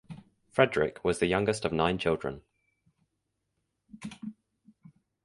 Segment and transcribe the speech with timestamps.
[0.51, 2.41] Fredrik was the youngest of nine children.